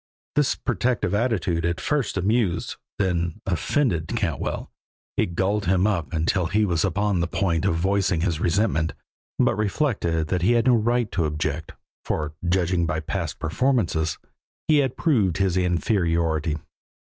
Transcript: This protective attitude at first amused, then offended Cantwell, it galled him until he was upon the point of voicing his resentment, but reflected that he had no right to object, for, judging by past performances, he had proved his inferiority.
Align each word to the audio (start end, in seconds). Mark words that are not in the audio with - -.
This 0.33 0.55
protective 0.55 1.13
attitude 1.13 1.63
at 1.63 1.79
first 1.79 2.17
amused, 2.17 2.77
then 2.97 3.39
offended 3.45 4.07
Cantwell, 4.07 4.71
it 5.15 5.35
galled 5.35 5.67
him 5.67 5.85
until 5.85 6.47
he 6.47 6.65
was 6.65 6.83
upon 6.83 7.19
the 7.19 7.27
point 7.27 7.65
of 7.65 7.75
voicing 7.75 8.21
his 8.21 8.39
resentment, 8.39 8.93
but 9.37 9.53
reflected 9.53 10.29
that 10.29 10.41
he 10.41 10.53
had 10.53 10.65
no 10.65 10.73
right 10.73 11.11
to 11.11 11.25
object, 11.25 11.73
for, 12.03 12.33
judging 12.49 12.87
by 12.87 12.99
past 12.99 13.37
performances, 13.37 14.17
he 14.67 14.77
had 14.79 14.97
proved 14.97 15.37
his 15.37 15.55
inferiority. 15.55 16.57